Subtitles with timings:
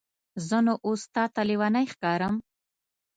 [0.47, 2.35] زه نو اوس تاته لیونی ښکارم؟